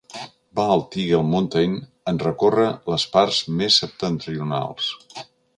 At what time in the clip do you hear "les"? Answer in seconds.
2.95-3.07